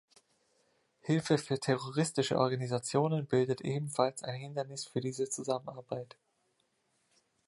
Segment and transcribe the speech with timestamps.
[1.01, 6.17] Hilfe für terroristische Organisationen bildet ebenfalls ein Hindernis für diese Zusammenarbeit.